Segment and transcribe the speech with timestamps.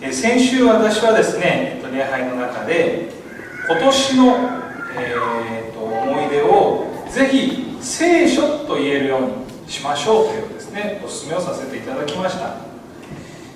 [0.00, 3.10] え先週私はですね、えっと、礼拝の中で
[3.68, 4.36] 今年の、
[4.96, 12.58] えー、と思い出をぜひ聖書と言えるようにしましょうというですねお勧めをさせていただきました、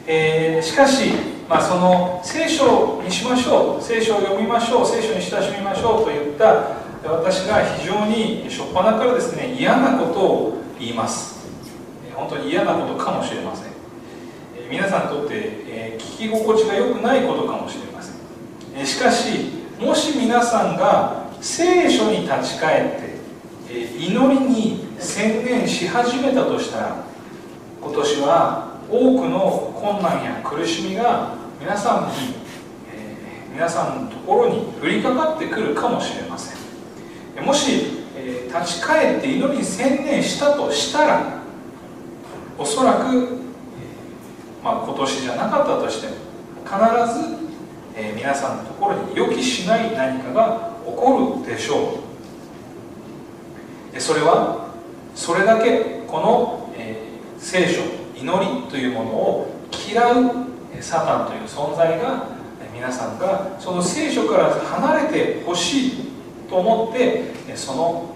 [0.08, 1.12] えー、しかし、
[1.48, 11.32] まあ、その聖書にしましょう聖書を読みましょう聖書に親しみましょうといった私が非常に初っ端からですね嫌なことを言います。
[12.14, 13.71] 本当に嫌なことかもしれません。
[14.72, 15.34] 皆さんにとって、
[15.68, 18.14] えー、聞き心地が良くないことかもしれません、
[18.74, 23.16] え、しかしもし皆さんが聖書に立ち返って、
[23.70, 27.04] え、祈りに専念し始めたとしたら
[27.82, 32.36] 今年は多くの困難や苦しみが皆さんに、
[32.94, 36.54] え、皆さんのところに降りかかってくるかもしれませ
[37.38, 37.44] ん。
[37.44, 41.42] もし、え、立ち返って祈りに専念したとしたら
[42.56, 43.41] おそらく
[44.62, 46.14] まあ、今年じゃなかったとしても
[46.64, 46.76] 必
[47.18, 47.36] ず、
[47.96, 51.98] えー、皆さんのところに予期しない何かが起こるでしょ
[53.94, 54.00] う。
[54.00, 54.72] それは
[55.14, 57.80] それだけこの、えー、聖書
[58.16, 59.54] 祈りというものを
[59.90, 60.32] 嫌う
[60.80, 62.28] サタンという存在が
[62.72, 65.92] 皆さんがその聖書から離れてほしい
[66.48, 68.14] と思ってその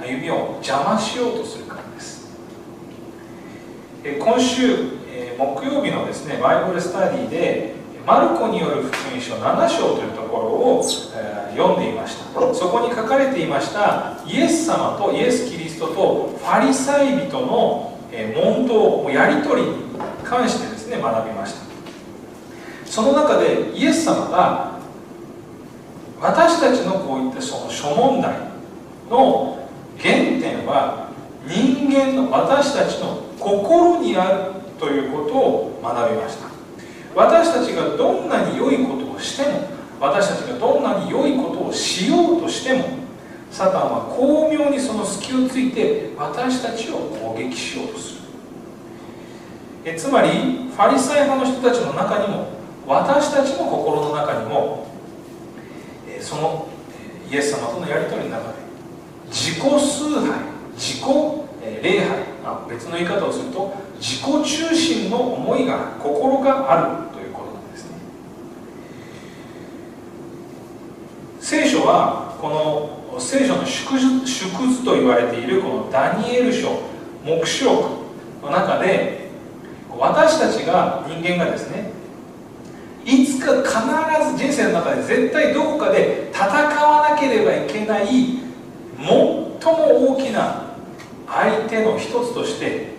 [0.00, 2.28] 歩みを邪魔しようとするからです。
[4.18, 4.97] 今週
[5.38, 10.82] 木曜日のですねバイブルスタディでマルコによる福音書7章というところを、
[11.14, 12.54] えー、読んでいました。
[12.54, 19.76] そこに書かれていましたイエス様とイエス・キリストとファリサイ人の、えー、問答やり取りに
[20.24, 21.60] 関してですね学びました。
[22.84, 24.78] その中でイエス様が
[26.20, 28.34] 私たちのこういったその諸問題
[29.08, 31.10] の原点は
[31.46, 36.48] 人間の私たちの心にあるということを学びました。
[37.14, 39.68] 私たちがどんなに良いことをしても
[40.00, 42.84] 私たちがどんなに良いことをしようとしても
[43.50, 48.18] サタンは巧妙にその隙をついて私たちを攻撃しようとする。
[49.84, 52.48] えつまりファリサイ派の人たちの中にも
[52.86, 54.86] 私たちの心の中にも
[56.20, 56.68] その
[57.30, 58.58] イエス様とのやり取りの中で
[59.28, 61.04] 自己崇拝自己
[61.82, 67.90] 礼拝あ別の言い方をすると自己中心の思いが心があるということなんですね。
[71.40, 76.68] 聖書はこの聖書の縮図と言われているこのダニエル書
[77.24, 77.88] 黙示録
[78.42, 79.28] の中で
[79.90, 81.90] 私たちが人間がですね
[83.04, 88.06] いつか必ず人生の中で絶対どこかで戦わなければいけない
[88.98, 89.56] 最も
[90.14, 90.74] 大きな
[91.26, 92.97] 相手の一つとして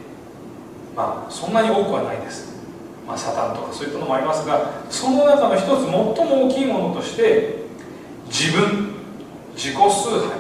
[1.00, 2.52] まあそんなに多くはないです、
[3.08, 7.64] まあ、サタンとかそういったのもありますがその中の一つ最も大きいものとして
[8.28, 8.96] 自分
[9.56, 10.40] 自己崇拝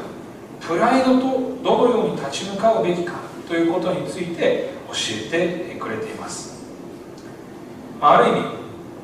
[0.59, 4.93] プライドとどのように立ち向かうべきかということについて教
[5.31, 6.61] えてくれています、
[8.01, 8.47] まあ、ある意味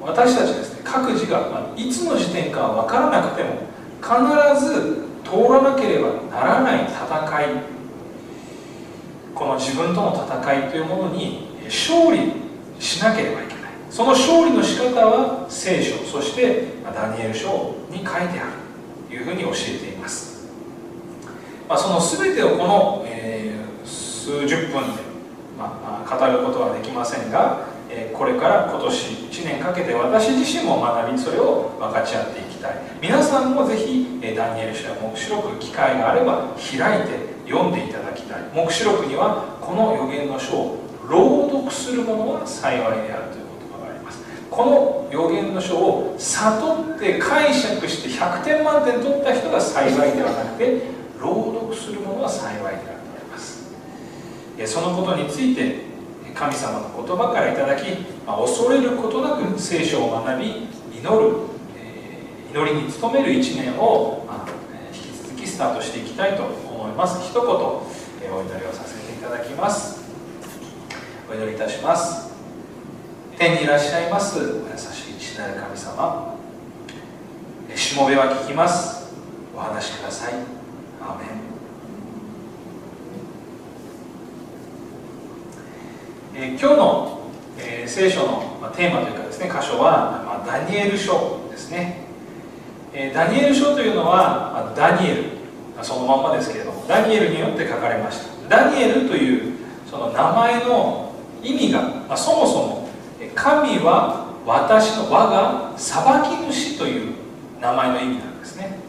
[0.02, 3.62] 私たちですね各自が、ま、いつの時点かは分からなくても
[4.02, 7.76] 必ず通らなければならない戦い
[9.34, 12.32] この自分との戦いというものに勝利
[12.80, 13.66] しなければいけない。
[13.90, 18.30] その勝利の仕方は聖書そしてダニエル書に書いてある
[19.08, 20.50] というふうに教えています、
[21.70, 25.02] まあ、その全てをこの、えー、数十分で、
[25.58, 32.76] まあ、語ることはできませんが、えー、これから今年1年かけて私自身も学びそれを分かち合っていきたい。
[33.02, 38.42] 皆さんもぜひダニエル書や黙示録機会があれば開いて読んでいただきたい。
[38.54, 44.22] 黙示録にはこの予言の書を朗読する者は幸いであるという言葉があります。
[44.50, 50.82] この予言の書を悟って解釈して100点満点取った人が幸いではなくて
[51.20, 53.64] 朗読する者は幸いであると思います。
[54.66, 55.96] そのことについて
[56.36, 57.88] 神様の言葉からいただき、
[58.28, 61.38] ま、恐れることなく聖書を学び祈る、
[61.78, 62.20] え、
[62.54, 64.50] 祈りに努める一年を、まあ、
[64.94, 67.22] 引き続きスタートしていきたいと思います。
[67.22, 69.95] 一言、えお祈りをさせていただきます。
[71.36, 72.32] お祈りいたします。
[73.38, 74.40] 天にいらっしゃいます。
[74.40, 76.38] お優しい父なる神様。
[77.76, 79.14] しもべは聞きます。
[79.54, 80.34] お話しください。
[81.02, 81.26] アーメ
[86.46, 86.54] ン。
[86.54, 87.20] え今日の、
[87.60, 92.06] え、聖書の、まあ、テーマというかですね箇所は、まあ、ダニエル書ですね、
[92.94, 95.24] え、ダニエル書というのは、まあ、ダニエル。
[95.82, 98.48] そのまんまですけれどもダニエルによって書かれました。
[98.48, 99.58] ダニエルという
[99.92, 101.05] その名前の
[101.46, 102.90] 意味が、まあ、そもそも
[103.36, 107.14] 神は私の我が裁き主という
[107.62, 108.80] 名前の意味なんですね。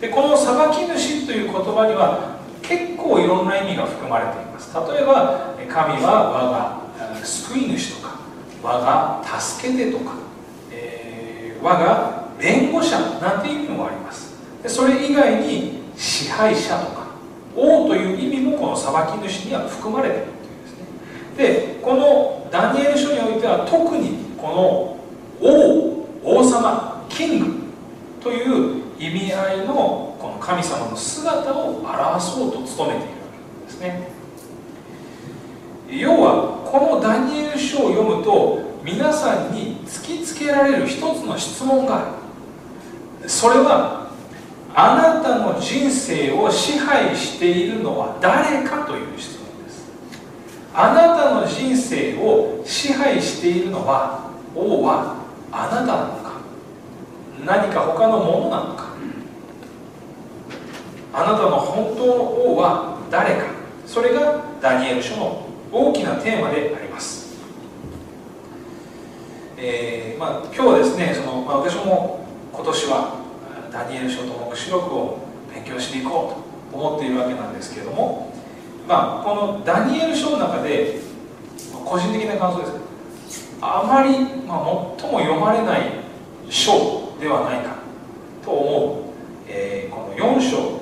[0.00, 4.74] でこの裁き主という言葉には結構いろんな意味が含まれています。
[4.74, 8.18] 例えば神は我が救い主とか
[8.62, 10.14] 我が助けてとか、
[10.72, 14.34] えー、我が弁護者なんていう意味もあります。
[14.62, 17.08] でそれ以外に支配者とか
[17.56, 20.37] 王という意味もこの裁き主には含まれているというん
[21.38, 24.98] でこのダニエル書においては特にこの
[25.40, 27.46] 王王様キング
[28.20, 32.98] という意味合いのこの神様の姿を表そうと努めているわ
[33.62, 34.08] けですね。
[35.88, 42.00] 要はこのダニエル書を読むと皆さんに突きつけられる一つの質問があ
[43.22, 43.28] る。
[43.28, 44.10] それは
[44.74, 49.37] あなたの人生を支配しているのは誰かという質問。
[50.74, 55.16] あなたの人生を支配しているのは王は
[55.50, 56.40] あなたなのか？
[57.44, 58.88] 何か他のものなのか？
[61.12, 63.46] あなたの本当の王は誰か？
[63.86, 67.36] それがダニエル書の大きなテーマであります、
[69.56, 73.20] えーまあ、今日はですねその、まあ、私も今年は
[73.72, 75.18] ダニエル書と黙示録を
[75.52, 78.32] 勉強していこうと思っているわけなんですけれども、
[78.88, 80.98] まあ、このダニエル書の中で
[81.84, 82.66] 個人的な感想で
[83.28, 85.92] すあまり、まあ、最も読まれない
[86.48, 87.76] 書ではないか
[88.42, 89.02] と思う、
[89.46, 90.80] えー、この4章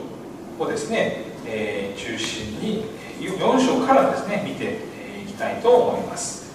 [0.62, 2.84] をですね、えー、中心に
[3.20, 4.78] 4章からですね見て
[5.24, 6.52] いきたいと思います、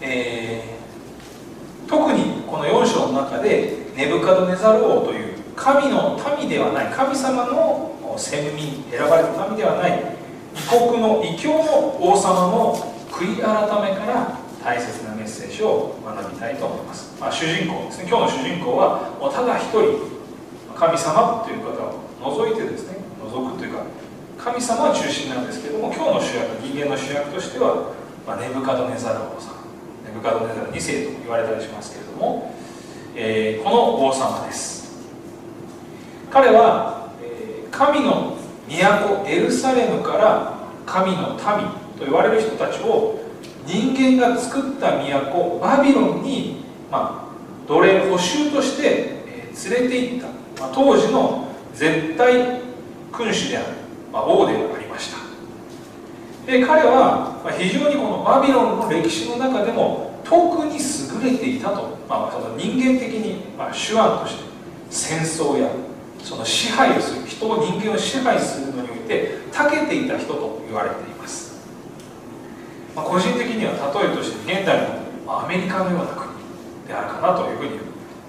[0.00, 10.02] えー、特にこの4章の中でネブカドネザル王という神の民ではない神様の先民選ばれた民ではない。
[10.54, 12.74] 異国の異教の王様の
[13.10, 13.44] 悔い改
[13.80, 18.06] めから大切なメッセージを学びたいと思います、まあ、主人公ですね。
[18.08, 19.98] 今日の主人公はもうただ一人
[20.74, 23.82] 神様という方を除いてですね除くというか
[24.38, 27.92] 神様は中心なんですけども今日の主役人間の主役としては、
[28.26, 29.60] まあ、ネブカドネザル王様。
[30.04, 32.52] ネブカドネザル2世と言われたりしますけれども
[33.14, 34.90] えー、この王様です。
[36.30, 37.01] 彼は、
[37.72, 38.36] 神の
[38.68, 40.52] 都エルサレムから
[40.86, 41.38] 神の民
[41.98, 43.20] と言われる人たちを
[43.66, 52.60] 人間が作った都バビロンに、まあ、奴隷補修として、え、連れて行った、まあ、当時の絶対
[53.10, 53.66] 君主である、
[54.12, 55.22] まあ、王でありました。
[56.46, 64.44] で彼は、非常にこのバビロンの歴史の中でも特に優れていたとまあ、人間的に、まあ、手腕として
[64.90, 65.70] 戦争や
[66.22, 71.60] その支配をする人を人間を支配するのにおいて長けていた人と言われています、
[72.94, 74.88] まあ、個人的には例えとして現代
[75.26, 76.32] の、アメリカのような国
[76.86, 77.80] であるかなというふうに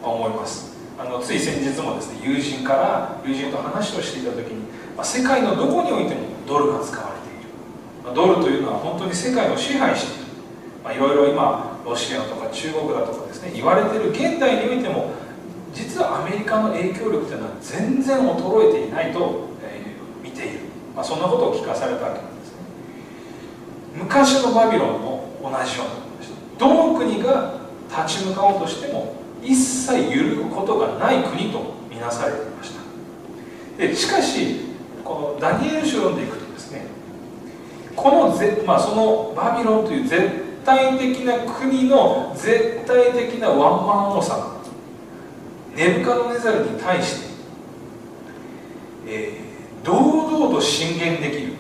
[0.01, 0.74] 思います。
[0.98, 4.62] あのつい先日もですね友人から友人と話をしていた時に、
[4.96, 7.50] まあ、世界のどこにおいてもドルが使われている、
[8.04, 10.31] まあ、ドルというのは本当に世界を支配している、
[10.84, 15.12] まあ、いろいろ今ロシアとか中国だとかですね言われている現代においても
[15.74, 20.60] 実はアメリカの影響力というのは全然衰えていないと、えー、見ている、
[20.96, 22.58] まあ、そんなことを聞かされたわけなんですね。
[23.96, 26.60] 昔のバビロンも同じようなことでした。
[26.60, 27.56] どの国が
[27.90, 32.82] 立ち向かおうとしても一切揺るぐことがない国とみなされていました。
[33.77, 36.86] でしかしこのダニエル書を読んでいくとですね
[37.96, 44.52] このぜ、まあ、そのバビロンという絶対的な国の絶対的なワンマン王様
[45.75, 47.34] ネブカドネザルに対して、
[49.08, 51.53] えー、堂々と進言できる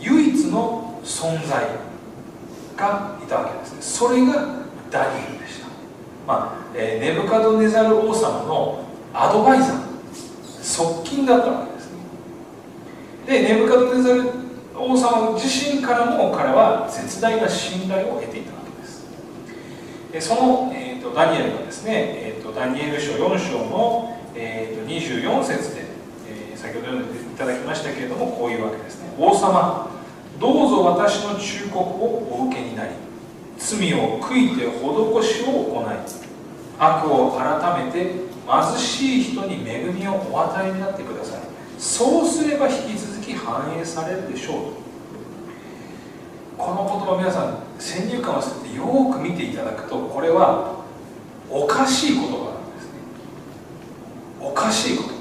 [0.00, 1.66] 唯一の存在
[2.76, 3.82] がいたわけですね。
[3.82, 4.58] それが
[4.90, 5.66] ダニエルでした、
[6.26, 9.80] まあえー、ネブカドネザル王様のアドバイザー
[10.62, 11.98] 側近だったわけですね。
[13.26, 14.30] でネブカドネザル
[14.76, 19.06] 王様自身からも彼は絶大な信頼を得ていたわけです。
[20.12, 25.82] でその、えーと、ダニエルがですね、えと、ダニエル書4章の、えーと、24節で、
[26.28, 29.10] えー、先ほど読んでいただきましたけれどもこういうわけですね。
[29.18, 29.90] 王様
[30.40, 32.90] どうぞ私の忠告をお受けになり
[33.58, 36.28] 罪を悔いて施しを行い
[36.78, 41.40] 悪を改めて貧しい人に恵みをお与えになってください。
[41.78, 44.56] そうすれば引き続き反映されるでしょう。
[46.56, 50.78] この言葉皆さん先入観を捨ててよく見ていただくとこれは
[51.50, 52.37] おかしい言葉
[54.58, 55.18] かしい言葉です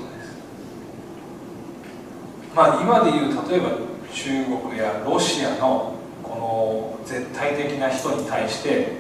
[2.55, 3.71] まあ今でいう例えば
[4.13, 8.97] 中国やロシアのこの絶対的な人に対して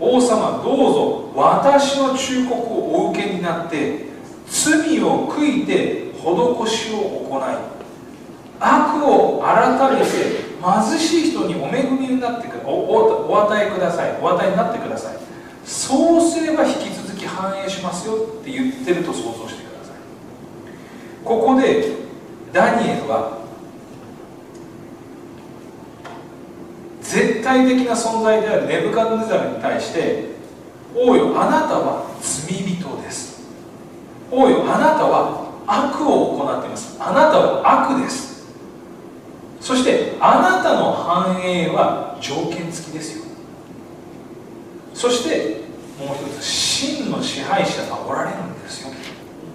[0.00, 4.06] 王様どうぞ私の忠告をお受けになって
[4.48, 7.80] 罪を悔いて施しを行い
[8.58, 14.18] 悪を改めて貧しい人にお恵みになってくおおお与えください。
[14.20, 15.16] お与えになってください。
[15.64, 21.24] そうすれば引き続き反映しますよって言ってると想像してください。
[21.24, 21.96] ここで
[22.52, 23.38] ダニエルは
[27.02, 30.30] 絶対的な存在であるネブカドネザルに対して
[30.94, 33.42] 王よあなたは罪人です。
[34.30, 36.96] 王よあなたは悪を行っています。
[37.00, 38.46] あなたは悪です。
[39.60, 43.24] そしてあなたの繁栄は条件付きですよ。
[44.94, 45.69] そして
[46.00, 48.94] もう一つ真の支配者がおられるんですよ。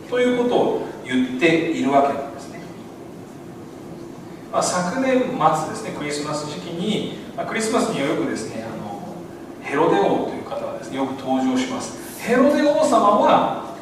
[0.09, 2.59] ということを言っているわけなんですね、
[4.51, 9.01] まあ、昨年末ですねクリスマス時期に、まあ、クリスマスにはよくですねあの
[9.63, 12.21] ヘロデ王という方がですねよく登場します。
[12.21, 13.75] ヘロデ王様は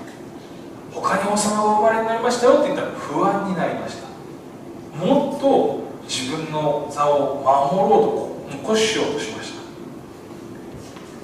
[0.93, 4.07] 他に王様がお生まれになりましたよって言ったら不安になりました。
[4.97, 7.99] もっと自分の座を守ろ
[8.47, 9.52] うと残しようとしました。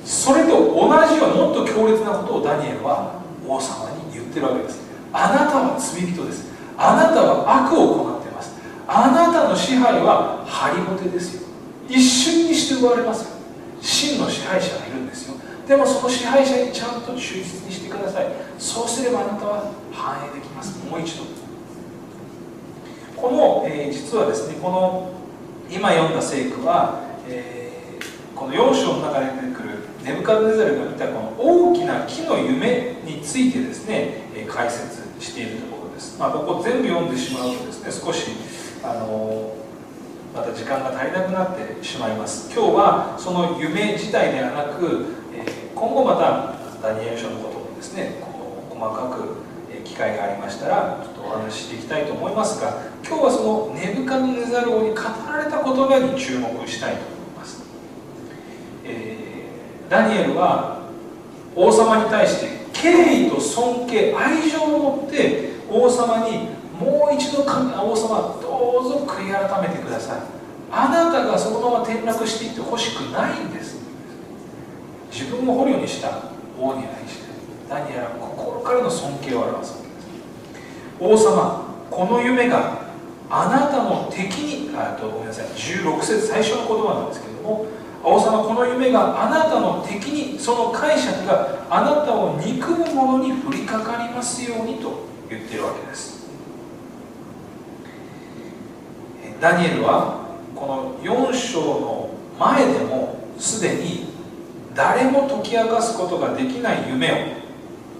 [0.09, 4.81] それと同じようなもっと強烈なことをダニエルは王様に言ってるわけです。
[5.13, 6.49] あなたは罪人です。
[6.75, 8.57] あなたは悪を行っています。
[8.87, 11.47] あなたの支配はハリボテですよ。
[11.87, 13.37] 一瞬にして奪われますよ。
[13.81, 15.35] 真の支配者がいるんですよ。
[15.67, 18.25] でもその支配者にちゃんと忠実にしてください。
[18.57, 20.83] そうすればあなたは反映できます。
[20.89, 21.25] もう一度。
[23.15, 25.11] この、えー、実はですねこの
[25.69, 38.31] 今読んだ聖句は、えー、この4章の中で出てくるネブカドネザルが見たこの大きな木の夢についてですね、えー、解説しているところです、まあ、ここ全部読んでしまうとですね少し
[38.83, 39.55] あの
[40.33, 42.53] また時間が足りなくなってしまいます。
[42.53, 46.53] 今日はその夢自体ではなく、え今後また
[46.87, 49.49] ダニエル書のこともですねこう細かく
[49.83, 57.01] 機会がありましたらちょっとお話ししていきたいと思いますが今日はそのネブカドネザル王に語られた言葉に注目したいと、
[59.89, 60.79] ダニエルは
[61.55, 70.21] 王様に対して敬意と尊敬愛情を持って王様にもう一度神王様どうぞ悔い改めてください。
[70.71, 73.79] あなたがそのまま転落していってほしくないんです。
[75.11, 77.23] 自分を捕虜にした王に対して
[77.67, 79.73] ダニエルは心からの尊敬を表す。
[79.73, 80.07] わけです
[80.99, 82.87] 王様この夢が
[83.29, 87.65] あなたの敵にあとごめんなさい16節最初の言葉なんですけども
[88.03, 96.19] 王様この夢があなたの敵にその解釈があなたを憎む者に降りかかりますようにと言っているわけです。
[99.41, 100.19] ダニエルは
[100.55, 104.09] この4章の前でもすでに
[104.73, 107.15] 誰も解き明かすことができない夢を、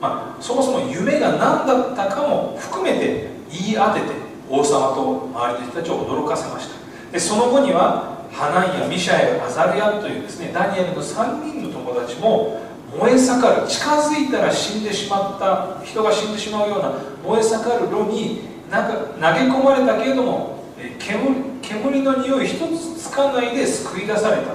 [0.02, 4.08] まあ、そもそも夢が何だったかも含めて言い当てて
[4.50, 7.12] 王様と周りの人たちを驚かせました。
[7.12, 12.62] でその後にはハナンやミシャエルアザレアというですねダニエルの3人の友達も
[12.98, 16.94] 燃え盛る近づいたら死んでしまった人が死んでしまうような
[17.24, 20.64] 燃え盛る炉になんか投げ込まれたけれども
[20.98, 24.54] 煙煙の匂い一つつかないで救い出された、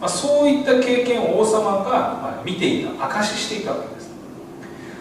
[0.00, 4.06] まあ、そういった経験を王様が、見ていた証ししていたわけです。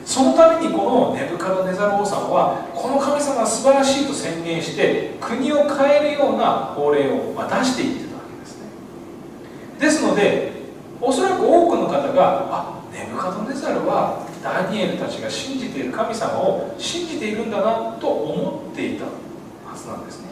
[0.06, 8.05] そのためにこのネブカドネザル王様はこの神様が素晴らしいと宣言して国を変えるような法令を出していって
[9.80, 10.52] ですので
[11.02, 20.30] おそらく多くの方があネブカドネザルはダニエルたちが信じている神様を信じているんだなと思っていたはずなんですね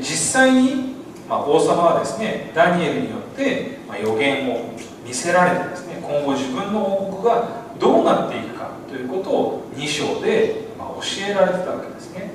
[0.00, 0.96] 実際に、
[1.28, 4.72] まあ、王様はですねダニエルによって、まあ、予言を
[5.06, 12.30] 見せられてですね今後自分の王国がどうなっていくかということを2章で、まあ、教えられてたわけですね、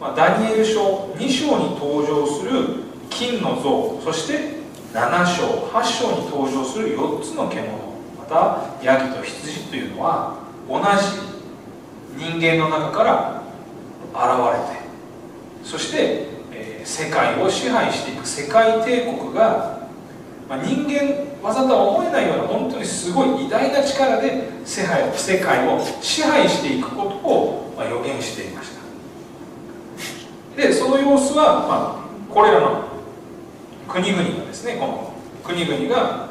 [0.00, 4.58] まあ、ダニエル書2章に登場する金の像そして
[4.92, 7.68] 7章8章に登場する4つの獣
[8.18, 10.38] またヤギと羊というのは
[10.68, 11.28] 同じ
[12.16, 13.42] 人間の中から
[14.12, 14.88] 現れて
[15.62, 19.88] そして、えー、世界を支配していく世界帝国が、
[20.48, 28.78] まあ、人間技とは思えないような本当にすごい偉大な力で世界世界を支配していくことを、まあ、予言していました。
[30.56, 32.87] でその様子は、まあ、これらの
[33.88, 36.28] 国々がですねこの国々が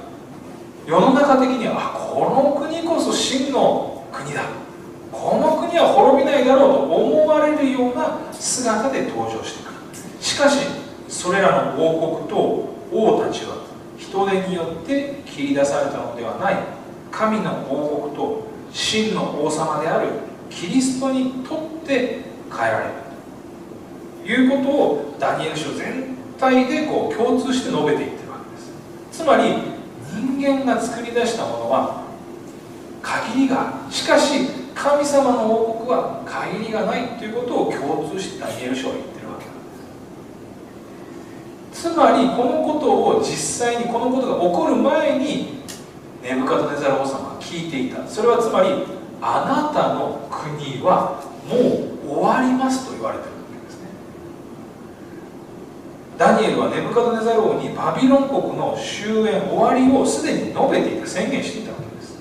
[0.86, 4.44] 世の中的にはこの国こそ真の国だ。
[5.12, 9.76] この国は滅びないだろうと思われるような姿で登場してくる。
[10.22, 10.68] しかし
[11.10, 12.36] それらの王国と
[12.94, 13.66] 王たちは
[13.98, 16.56] 人手によって切り出されたのではない。
[17.12, 20.10] 神の王国と真の王様である
[20.50, 22.22] キリストにとって
[22.52, 22.92] 変えられる。
[24.24, 29.24] ということをダニエル書全体でこう共通して述べていってるわけです。
[29.24, 29.44] つまり
[30.40, 32.04] 人間が作り出したものは
[33.02, 39.56] 限りがしかし神様の王国は限りがないということを共通してダニエル書は言ってるわけなん
[41.72, 41.90] です。
[41.92, 43.36] つまりこのことを実
[43.68, 45.58] 際にこのことが起こる前に
[46.22, 48.08] ネブカドネザル王様は聞いていた。
[48.08, 48.70] それはつまり
[49.22, 51.58] あなたの国はも
[52.06, 53.37] う終わりますと言われてる。
[56.18, 62.18] ダニエルはネブカドネザル王にバビロン国の終焉終わりをすでに述べていた宣言していたわけです。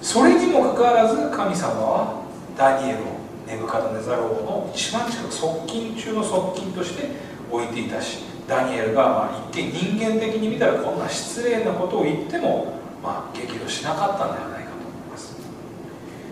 [0.00, 2.22] それにもかかわらず神様は
[2.56, 3.02] ダニエルを
[3.46, 7.10] ネブカドネザル王の一番近く側近中の側近として
[7.50, 8.00] 置いていた。
[8.00, 15.36] しダニエルがまあ一見人間的に見たらこんな失礼なことを言ってもまあ激怒しなかったんではないかと思います、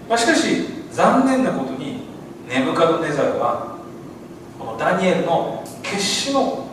[0.08, 2.04] まあ、しかし残念なことに
[2.49, 3.78] ネブカドネザルは
[4.58, 5.63] このダニエルの
[5.94, 6.66] 決死の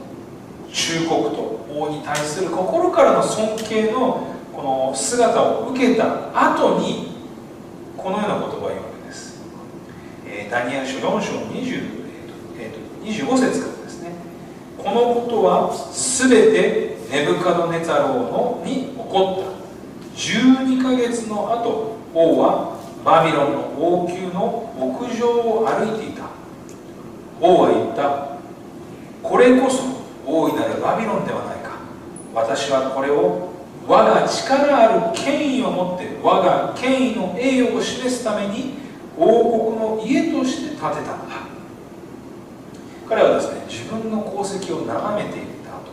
[0.72, 7.12] 忠告と王に対する心からの尊敬のこの姿を受けた後に
[7.98, 9.42] このような言葉を言うわけです、
[10.26, 11.84] えー、ダニエル書4章20、
[12.58, 14.12] えー、と25節からですね。
[14.78, 15.72] このことは
[16.18, 19.62] 全てネブカドネザロのに起こった。
[20.18, 26.24] 12ヶ月の後王はバビロンの王宮の屋上を歩いていた。
[27.40, 28.31] 王は言った。
[29.22, 29.84] これこそ
[30.26, 31.72] 大いなるバビロンではないか。
[32.34, 33.50] 私はこれを
[33.88, 38.76] 我が力ある権威をもって我が権威の栄誉を示すために
[39.18, 41.06] 王国の家として建てたのだ。
[43.10, 45.92] 彼はですね自分の功績を眺めていた後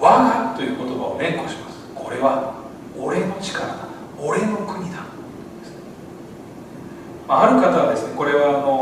[0.00, 1.78] 我がという言葉を連呼します。
[1.94, 2.54] これは
[2.98, 3.74] 俺の力だ。
[4.18, 5.04] 俺の国だ、
[7.28, 8.75] まあ、る方はですねこれはあの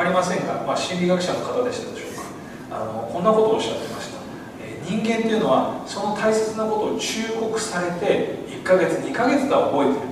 [0.00, 2.76] かりませんが、まあ、心理学者の方でしたでしょうか。
[2.76, 4.18] あのこんなことをおっしゃってました、
[4.62, 10.08] えー、人間っていうのはその大切なことを忠告されて1ヶ月2ヶ月では覚えてる。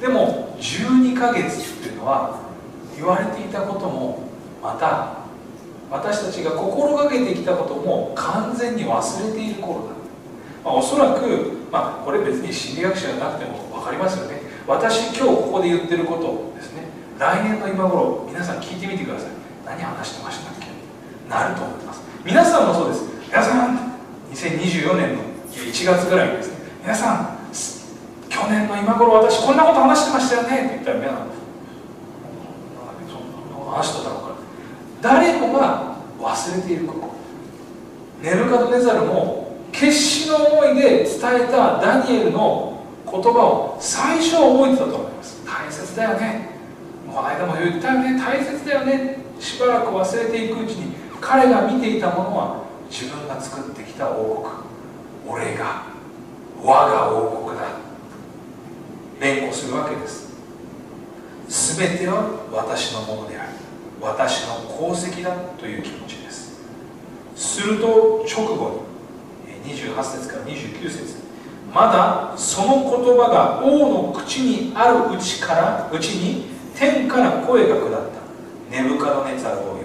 [0.00, 2.40] でも12ヶ月っていうのは
[2.96, 4.24] 言われていたことも
[4.60, 5.22] また
[5.90, 9.94] 私たちが心がけてきたことも完全に忘れている頃だ。
[10.64, 14.40] まあ、おそらく、まあ、これ別に心理学者じゃなくても分かりますよね。
[14.66, 16.83] 私今日ここで言ってることですね。
[17.18, 19.28] 来年の今頃皆さん聞いてみてください。
[19.64, 20.66] 何話してましたっけ？
[21.30, 22.02] なると思います。
[22.24, 23.04] 皆さんもそうです。
[23.28, 23.78] 皆さん
[24.32, 26.50] 2024年の1月ぐらいにです。
[26.50, 27.38] ね皆さん
[28.28, 30.48] 去年の今頃私こんなこと話してましたよね。
[30.48, 31.18] って言ったら皆さん
[33.08, 34.34] そんな話しただろうか。
[35.00, 37.14] 誰もが忘れていること。
[38.22, 45.42] ネルカドネザルも決死の思いで伝えたダニエルの言葉を最初覚えてたと思います。
[45.46, 46.53] 大切だよね。
[47.14, 49.18] この間も言ったよね大切だよね。
[49.38, 54.42] しばらく忘れていくうちに彼が見ていたものは自分が作ってきた王
[55.24, 55.32] 国。
[55.32, 55.84] 俺が
[56.60, 57.66] 我が王国だ。
[59.20, 60.34] 連呼するわけです。
[61.76, 63.52] 全ては私のものである。
[64.00, 66.64] 私の功績だという気持ちです。
[67.36, 68.86] すると直後
[69.64, 71.22] に28節から29節。
[71.72, 78.24] まだその言葉が王の口にあるうちからうちに天から声が下った。
[78.70, 79.84] ネブカドネツァル王よ。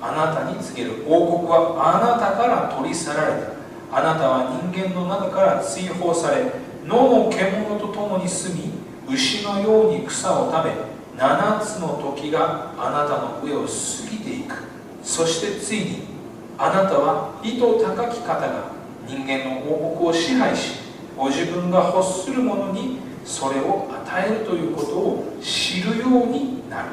[0.00, 3.56] あなたに告げる王国はあなたから取り去られた。
[3.90, 6.44] あなたは人間の中から追放され
[6.84, 8.72] 野の獣と共に住み
[9.08, 10.74] 牛のように草を食べ
[11.16, 14.64] 7つの時があなたの上を過ぎていく。
[15.02, 16.02] そしてついに
[16.58, 18.70] あなたは意図高き方が
[19.06, 20.80] 人間の王国を支配し
[21.16, 25.65] ご自分が欲する者にそれを与えるということを知
[26.16, 26.88] ようになる。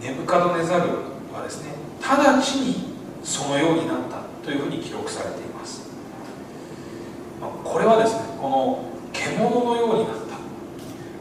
[0.00, 0.88] ネブカドネザル
[1.32, 5.90] はですね直ちにそのようになったというふうに記録されています。
[7.40, 10.36] まこれはですねこの獣のようになった。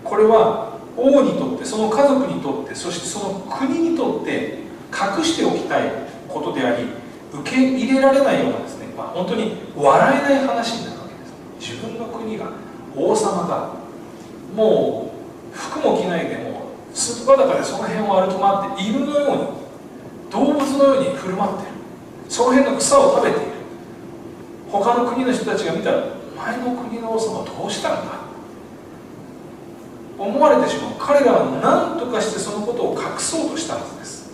[0.04, 4.60] これは王にとってその家族にとってそしてその国にとって
[4.92, 5.92] 隠しておきたい
[6.28, 6.86] ことであり
[7.32, 11.14] 受け入れられないようなですね、まあ、本当に笑えない話になるわけ
[11.60, 11.74] です。
[11.76, 12.52] 自分の国が
[12.96, 13.74] 王様が
[14.56, 15.09] もう
[15.70, 16.50] 服も着ないでも
[16.94, 21.72] うスーパー裸でその辺を歩き回って犬のように動物のように振る舞ってる。
[22.28, 23.48] その辺の草を食べている。
[24.72, 26.04] 他の国の人たちが見たら
[26.36, 28.20] お前の国の王様どうしたんだ？
[30.20, 34.30] 思われてしまう彼らは何とかしてそのことを隠そうとしたはずです、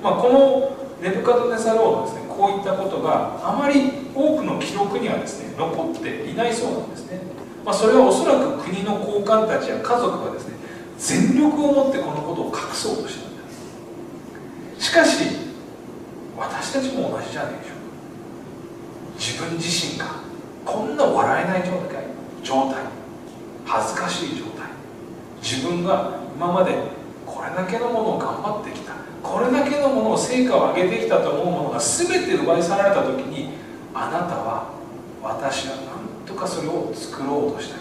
[0.00, 7.18] まあ、このネブカドネザローのですねこういったことがあまり多くの記録にはですね残っていないそうなんですね、
[7.64, 10.54] まあ、それはおそらく国の高官たちや家族がですね
[10.98, 13.42] 全力を持ってこのことを隠そうとしたんで
[14.78, 15.24] すしかし
[16.36, 17.84] 私たちも同じじゃないでしょうか。
[19.18, 20.06] 自分自身が
[20.64, 22.04] こんな笑えない状態
[22.42, 22.84] 状態
[23.64, 24.68] 恥ずかしい状態
[25.42, 26.76] 自分が今まで
[27.24, 33.54] これだけのものを頑張ってきたこれだけのものを成果を上げてきたと思うものが全て奪い去られた時に
[33.94, 34.74] あなたは
[35.22, 37.78] 私は何とかそれを作ろうとしたい。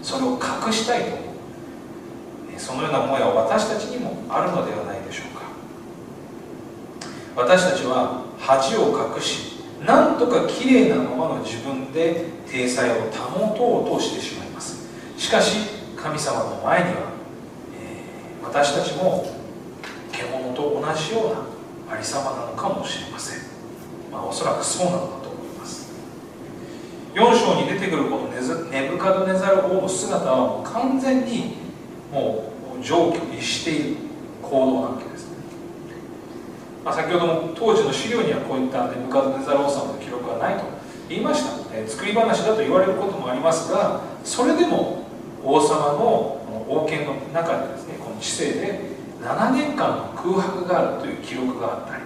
[0.00, 1.17] それを隠したいと
[2.58, 5.42] そのような思いは私たちにもあるのではないでしょうか。
[7.36, 14.88] 私たちは恥を隠しなんとかきれいなままの自分で体裁を保とうとしてしまいます。
[15.16, 17.12] しかし神様の前には、
[17.74, 19.24] えー、私たちも
[20.12, 21.30] 獣と同じよ
[21.86, 23.40] うなありさまなのかもしれません、
[24.10, 25.92] まあ、おそらくそうなのだと思います。
[27.14, 28.28] 4章に出てくるこの
[28.70, 31.67] ネブカドネザル王の姿はもう完全に
[32.12, 33.96] もう上記にしている
[34.42, 35.28] 行動なわけです。
[36.84, 40.64] まあ、先ほども当時の資料にはこういったネブカドネザル王様の記録はないと
[41.08, 45.04] 言いました、えー、作り話だと言われることもありますがそれでも
[45.44, 48.80] 王様の王権の中でですねこの治世で
[49.20, 52.02] 7年間の空白があるという記録があったり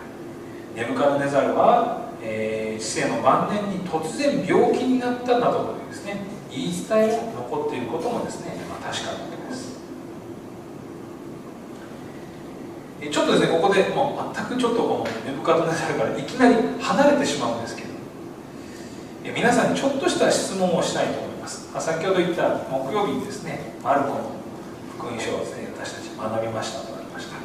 [0.75, 6.17] ネブカドネザルは、えー、の晩年に突然病気になったなどというですね
[6.51, 9.81] 言い伝えが残っていることもですね、まあ、確かなわけです
[13.11, 17.93] ちょっとですねここでもう全くちょっとこのネブカドネザルからいきなり離れてしまうんですけど。
[19.31, 21.71] 皆さんにちょっとした質問をしたいと思います。
[21.79, 24.31] 先ほど言った木曜日にですねマルコの
[24.99, 27.37] 福音書をですね私たち学びましたとありました、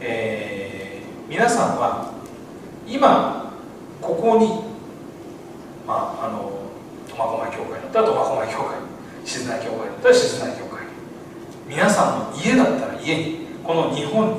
[0.00, 2.12] えー、皆さんは
[2.86, 3.52] 今
[4.00, 4.46] ここに
[5.86, 6.52] まああの
[7.08, 8.76] 苫小牧教会だったら苫小牧教会
[9.24, 10.82] 静内教会だったら静内教会。
[11.68, 14.34] 皆さんの家だったら家にこの日本に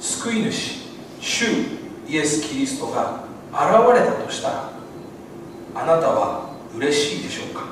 [0.00, 0.82] 救い主
[1.20, 1.46] 主
[2.08, 3.60] イエス・キリストが現
[3.98, 4.70] れたとしたら
[5.74, 7.64] あなたは嬉しいでしょうか？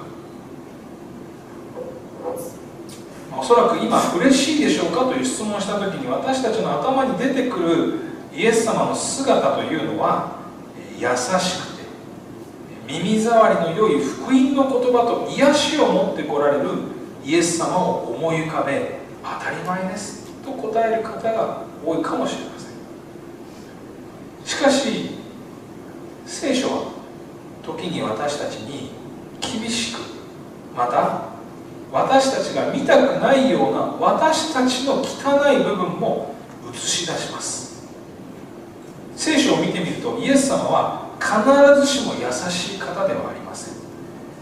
[3.36, 7.98] おそらく今嬉しいでしょうかという質問をした時に私たちの頭に出てくる
[8.34, 10.38] イエス様の姿というのは
[10.98, 11.84] 優しくて
[12.86, 16.70] 耳障りの良い福音の言葉と癒しを持ってこられる
[17.24, 20.23] イエス様を思い浮かべ当たり前です。
[20.44, 22.74] と答える方が多いかもしれません。
[24.44, 25.10] しかし
[26.26, 26.92] 聖書は
[27.62, 28.90] 時に私たちに
[29.40, 30.00] 厳しく
[30.76, 31.34] また
[31.92, 36.34] 私たちが見たくないような私たちの汚い部分も
[36.72, 37.86] 映し出します。
[39.16, 43.74] 聖書を見てみるとイエス様は必ずしも優しい方ではありません。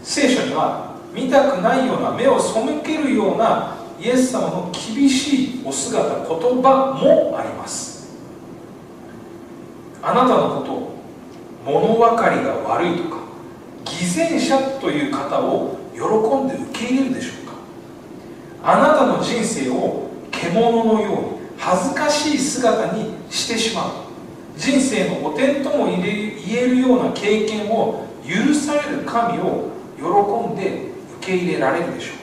[0.01, 8.11] 聖書には見たくないような目を背けるようなイエス様の厳しいお姿言葉もあります。
[10.01, 10.95] あなたのことを
[11.65, 13.17] 物分かりが悪いとか
[13.85, 16.01] 偽善者という方を喜
[16.45, 17.53] んで受け入れるでしょうか。
[18.63, 21.19] あなたの人生を獣のように
[21.57, 23.91] 恥ずかしい姿にしてしまう。
[24.57, 30.03] 人生の汚点とも言えるような経験を許される神を喜
[30.53, 32.22] んで受け入れられるでしょう。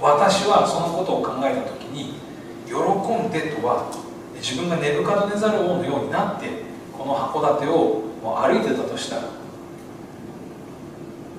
[0.00, 2.14] 私はそのことを考えた時に
[2.66, 3.90] 喜んでとは
[4.36, 6.46] 自分がネブカドネザル王のようになって
[6.96, 9.22] この函館を歩いてたとしたら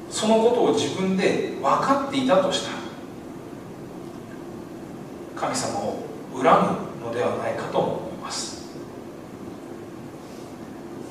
[0.10, 2.80] そのことを自分で分かっていたとしたら
[5.36, 6.44] 神様を恨
[7.02, 8.70] むのではないかと思うます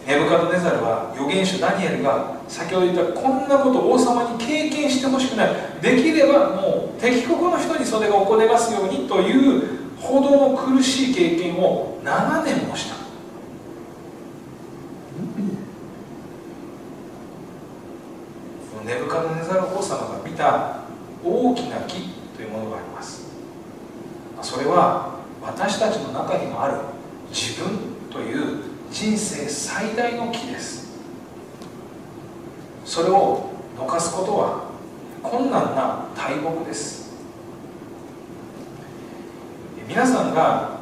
[0.08, 5.50] ネブカドネザルは預言者ダニエルが先ほど言ったこんなことを王様に経験してほしくない。
[5.82, 12.96] できればもう敵国の人にそれが起こりますようにというほどの苦しい経験を7年もした。
[18.86, 20.84] ネブカドネザル王様が見た
[21.22, 23.28] 大きな木というものがあります。
[24.40, 26.78] それは私たちの中にもある
[27.30, 27.78] 自分
[28.10, 30.88] という人生最大の木です。
[32.84, 34.64] それをどかすことは
[35.22, 37.12] 困難な大木です。
[39.86, 40.78] 皆さんが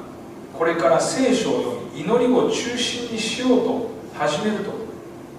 [0.56, 4.72] これから聖書を読み祈りを中心にしようと始めると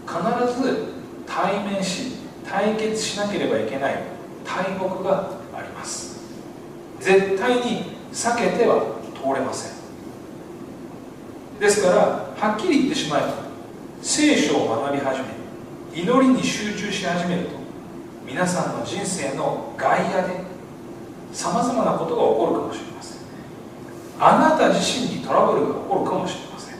[0.08, 0.86] 必ず
[1.26, 4.04] 対面し対決しなければいけない
[4.46, 6.20] 大木があります。
[7.00, 9.77] 絶対に避けては通れません。
[11.60, 13.34] ですからはっきり言ってしまえば
[14.02, 15.26] 聖書を学び始め
[16.02, 17.58] 祈りに集中し始めると
[18.26, 20.41] 皆さんの人生の外野で
[21.34, 23.17] さまざまなことが起こるかもしれません。
[24.20, 26.76] あなた自身にトラブルが起こるかもしれません。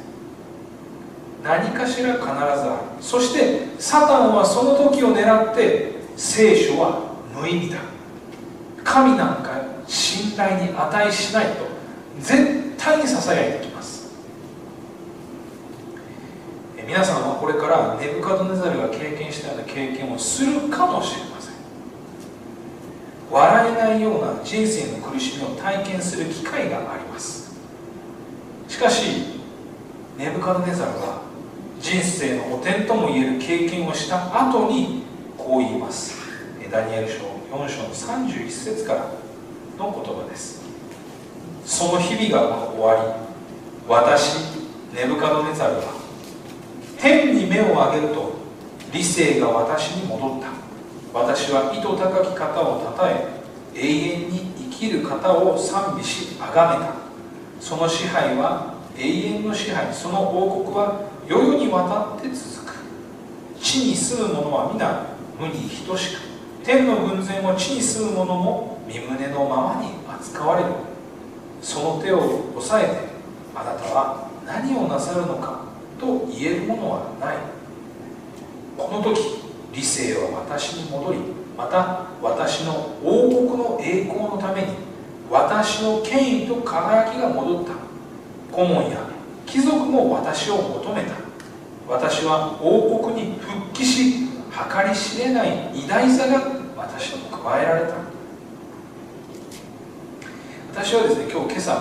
[1.44, 3.04] 何かしら必ずある。
[3.04, 7.78] そしてサタンはその時を狙って聖書は無意味だ。
[8.84, 11.68] 神なんか信頼に値しないと
[12.20, 14.12] 絶対にささやいてきます
[16.88, 21.54] 皆さんはこれからネブカドネザルが経験したような経験をするかもしれません。
[23.30, 27.54] 笑えないような人生の苦しみを体験する機会があります。
[28.70, 29.42] しかし
[30.18, 31.24] ネブカドネザルは
[31.82, 35.04] 人生の汚点ともいえる経験をした後に
[35.38, 36.16] こう言います。
[36.72, 37.16] ダニエル書
[37.52, 39.12] 4章の31節から
[39.78, 40.62] の言葉です。
[41.66, 43.12] その日々が終わり
[43.90, 44.56] 私
[44.96, 45.97] ネブカドネザルは
[47.00, 48.34] 天に目を上げると
[48.92, 50.48] 理性が私に戻った。
[51.14, 53.28] 私は意図高き方をたたえ
[53.76, 56.94] 永遠に生きる方を賛美し崇めた。
[57.60, 62.76] その支配は永遠の支配その王国は世々にわたって続く。
[63.60, 65.06] 地に住む者は皆
[65.40, 66.22] 無に等しく。
[66.64, 70.70] 天の軍勢も地に住む者も身胸のままに扱われる。
[71.62, 73.02] その手を押さえて
[73.56, 75.57] あなたは何をなさるのか
[76.00, 77.38] と言えるものはない。
[78.78, 79.20] この時
[79.74, 81.20] 理性は私に戻り
[81.58, 84.68] また私の王国の栄光のために
[85.30, 87.74] 私の権威と輝きが戻った。
[88.52, 89.10] 顧問や
[89.46, 91.16] 貴族も私を求めた。
[91.88, 96.42] 私は王国に復帰し計り知れない偉大さが
[96.76, 97.96] 私に加えられた。
[100.74, 101.78] 私はですね今日今朝あ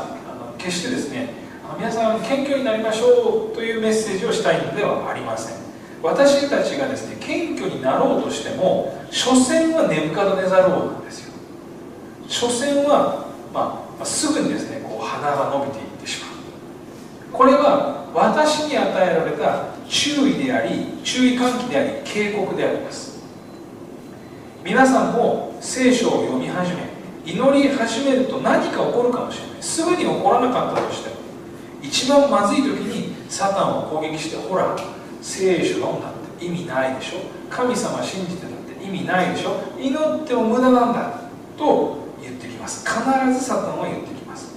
[0.53, 5.57] の決してですね皆さん謙虚になりましょうというメッセージをしたいのではありません。
[6.03, 11.33] 私たちがですね謙虚になろうとしても所詮はネブカドネザル王なんですよ。
[12.29, 16.31] 所詮は、まあ、すぐにですねこう鼻が伸びていってしまう。
[17.33, 23.25] これは私に与えられた注意であり注意喚起であり警告であります。
[24.65, 26.87] 皆さんも聖書を読み始め
[27.25, 29.63] 祈り始めると何か起こるかもしれない。
[29.63, 31.17] すぐに起こらなかったとしても
[31.87, 34.77] 一番まずい時にサタンを攻撃してほら
[35.23, 37.21] 聖書読んだって意味ないでしょ？
[37.49, 39.63] 神様信じてたって意味ないでしょ？
[39.81, 41.21] 祈っても無駄なんだ
[41.57, 42.85] と言ってきます。
[42.85, 43.01] 必
[43.33, 44.55] ずサタンは言ってきます。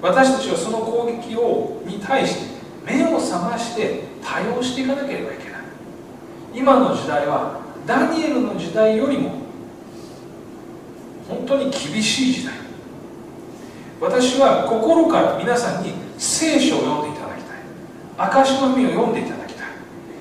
[0.00, 5.62] 私たちはその攻撃をに対して目を覚まして対応していかなければいけない。
[6.54, 9.42] 今の時代はダニエルの時代よりも
[11.28, 12.54] 本当に厳しい時代。
[14.00, 17.58] 私は心から皆さんに聖書を読んでいただきたい。
[18.16, 19.66] 証の実を読んでいただきたい。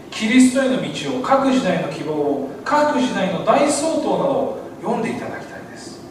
[0.09, 6.01] キリストへの道を各時代の希望を各時代の大総統などを読んでいただきたいです。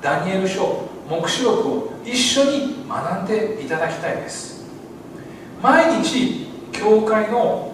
[0.00, 4.64] ダニエル書黙示録を一緒に学んでいただきたいです。
[5.62, 7.72] 毎日教会の、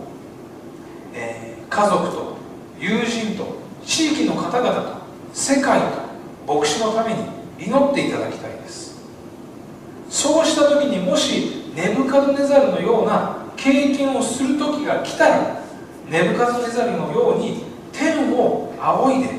[1.15, 2.37] えー、家族と
[2.81, 4.97] 友人と地域の方々と
[5.33, 5.81] 世界
[6.47, 7.21] と牧師のために
[7.61, 8.92] 祈っていただきたいです。
[10.13, 15.63] そうした時にもしネブカドネザルのような経験をする時が来たら
[16.07, 19.31] ネブカズネザルのように天を仰いで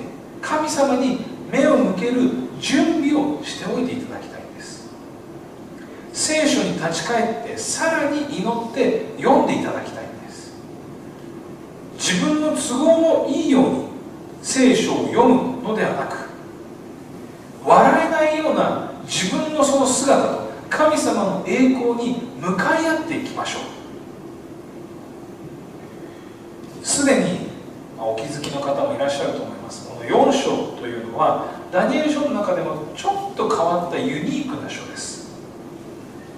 [0.42, 1.20] 神様に
[1.52, 4.90] 目を向ける準備をしておいていただきたいんです。
[6.12, 10.54] 聖書に立ち返ってさらに祈って読んでいただきたいんです。
[12.00, 13.86] 自分の都合のいいように
[14.42, 16.30] 聖書を読むのではなく
[17.64, 20.43] 笑えないような自分のその姿と
[20.76, 23.60] 神様の栄光に向かい合っていきましょ
[26.82, 26.86] う。
[26.86, 27.52] すでに
[28.00, 29.88] お気づきの方もいらっしゃると思います。
[29.88, 35.32] この4章というのはダニエル書の中でもちょっと変わったユニークな書です。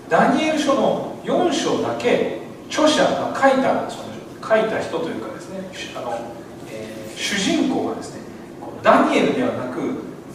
[0.09, 4.05] ダニエル書の4章だけ著者が書いたその
[4.41, 6.19] 書いた人というかですねあの、
[6.69, 8.21] えー、主人公がですね
[8.83, 9.79] ダニエルではなく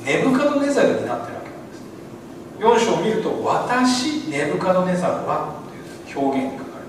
[0.04, 1.39] ネブカドネザルになってるわけなんで
[2.60, 5.54] 4章を見ると「私ネブカドネザルは」
[6.06, 6.86] という表現が書かれ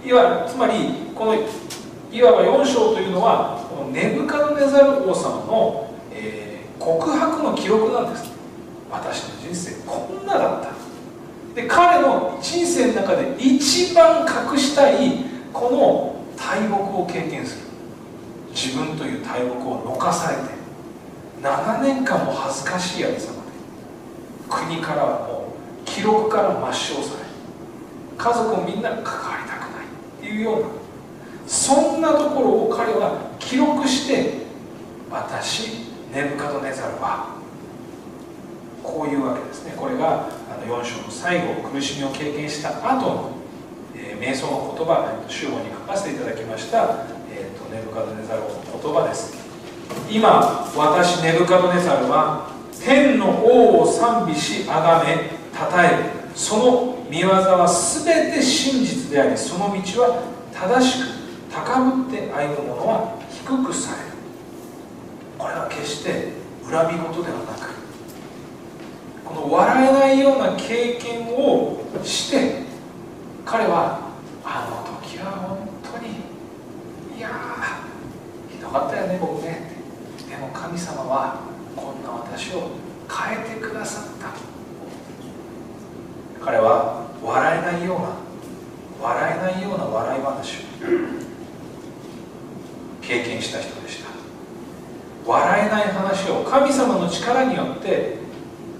[0.00, 8.24] ているいわつまりこのいわば4章というのはこのネブカドネザル王様の、えー、告白の記録なんです。
[8.90, 10.70] 私の人生こんなだった。
[11.54, 17.66] で彼の人生の中で一番隠したいこの大木を経験する。
[18.54, 20.42] 自分という大木を残されて
[21.42, 23.32] 7年間も恥ずかしいありさ
[24.48, 25.54] 国からはも
[25.84, 27.26] う記録から抹消され
[28.16, 30.66] 家族もみんな関わりたくないっていうような
[31.46, 34.46] そんなところを彼は記録して
[35.10, 37.36] 私ネブカドネザルは
[38.82, 39.74] こういうわけですね。
[39.76, 43.30] これがあの4章の最後苦しみを経験した後の、
[43.94, 48.48] えー、瞑想の言葉主語に書かせていただきました、えーと、ネブカドネザルの
[48.82, 49.34] 言葉です。
[50.10, 52.55] 今私ネブカドネザルは
[52.86, 60.22] 天の王を賛美し崇め称えその見業は全て真実でありその道は
[60.52, 61.06] 正しく
[61.52, 64.08] 高ぶって歩む者は低くされる。
[65.36, 66.28] これは決して
[66.70, 67.74] 恨み事ではなく
[69.24, 72.62] この笑えないような経験をして
[73.44, 74.12] 彼は
[74.44, 77.30] あの時は本当にいや
[78.48, 79.72] ひどかったよね僕ね。
[80.28, 82.70] でも神様はこんな私を
[83.08, 84.30] 変えてくださった。
[86.44, 88.16] 彼は笑えないような
[89.00, 90.60] 笑えないような笑い話を
[93.02, 94.08] 経験した人でした。
[95.26, 98.18] 笑えない話を神様の力によって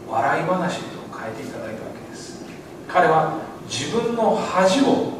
[0.08, 0.84] 笑い話と
[1.16, 2.44] 変えていただいたわけです。
[2.88, 5.18] 彼は自分の恥を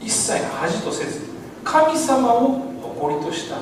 [0.00, 1.20] 一切の恥とせず
[1.62, 2.48] 神様を
[2.80, 3.58] 誇りとした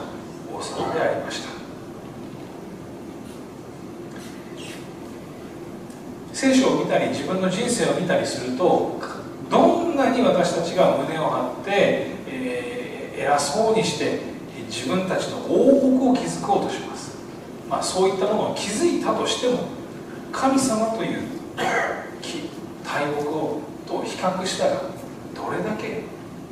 [0.54, 1.55] 王様でありました。
[6.36, 9.00] 聖書を見たり自分の人生を見たりすると
[9.48, 14.20] どんなに私たちが胸を張って、えー、偉そうにして
[14.68, 17.16] 自分たちの王国を築こうとします、
[17.70, 19.60] まあ、そういったものを築いたとしても
[20.30, 21.22] 神様という
[22.84, 24.82] 大木をと比較したら
[25.34, 26.02] どれだけ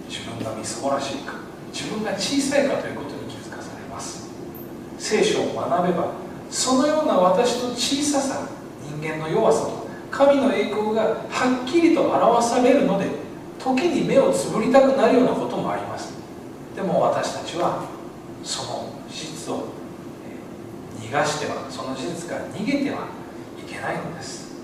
[0.08, 1.34] 自分がみすぼらしいか
[1.74, 4.30] 自分が小さいかということに気づかされます。
[4.98, 6.12] 聖書を学べば
[6.48, 8.48] そのような私の小ささ
[9.08, 13.06] 間の弱さと神の栄光がはっきりと表されるので
[13.58, 16.12] 時に目をつぶりたくなるようなこともあります。
[16.76, 17.84] でも私たちは
[18.42, 19.68] その事実を
[21.00, 23.08] 逃がしてはその事実から逃げては
[23.58, 24.54] いけないのです。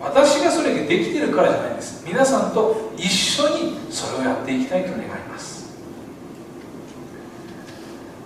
[0.00, 2.04] 私がそれができてるからじゃないんです。
[2.06, 5.62] 皆さんと一緒にそれをやっていきたいと願います。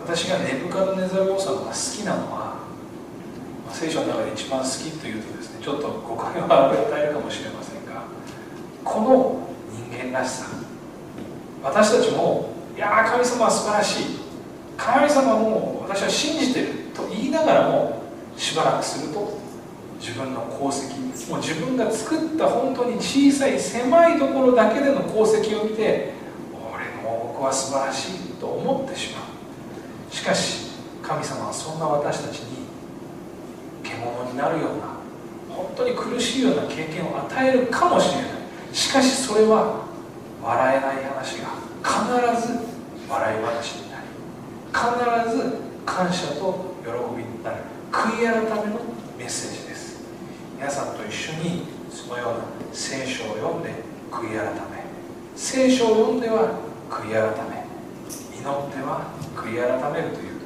[0.07, 2.59] 私がネブカドネザル王様が好きなのは
[3.73, 8.05] 聖書の中で一番好きというとですちょっと誤解を与えるかもしれませんが
[8.85, 9.49] この
[9.91, 10.47] 人間らしさ
[11.61, 14.05] 私たちもいや神様は素晴らしい。
[14.77, 18.01] 神様も私は信じてると言いながらも
[18.37, 19.39] しばらくすると
[19.99, 26.13] 自分の功績もう自分が作った本当に小さい狭いところだけでの功績を見て
[26.73, 30.15] 俺の王国は素晴らしいと思ってしまう。
[30.15, 30.71] しかし
[31.03, 32.67] 神様はそんな私たちに
[33.83, 34.96] 獣になるような
[35.57, 38.31] 本当に苦しいような経験を与えるかもしれない。
[38.73, 39.87] しかしそれは
[40.43, 41.49] 笑えない話が
[41.83, 42.59] 必ず
[43.09, 44.07] 笑い話になり
[45.25, 47.57] 必ず感謝と喜びになる。
[47.91, 48.81] 悔い改めの
[49.17, 50.05] メッセージです。
[50.57, 53.71] 皆さんと一緒にそのような聖書を読んで
[54.11, 54.85] 悔い改め。
[55.35, 56.59] 聖書を読んでは
[56.91, 57.65] 悔い改め。
[58.37, 60.37] 祈っては悔い改めるという。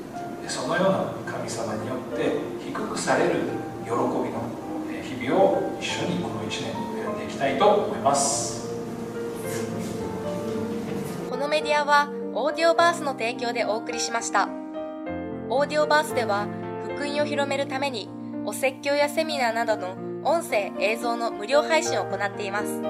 [0.49, 0.93] そのよう
[1.27, 2.33] な神様によって
[2.65, 3.31] 低くされる
[3.85, 4.60] 喜びの
[5.21, 6.73] 日々を一緒にこの1年
[7.05, 8.71] 歩んでいきたいと思います。
[11.29, 14.49] このメディアはオーディオバースの提供でお送りしました。
[15.51, 16.49] オーディオバースでは
[16.85, 18.09] 福音を広めるために
[18.47, 19.91] お説教やセミナーなどの
[20.25, 22.81] 音声映像の無料配信を行っています。